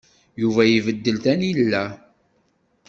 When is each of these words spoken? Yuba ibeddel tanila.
Yuba 0.41 0.61
ibeddel 0.67 1.17
tanila. 1.23 1.83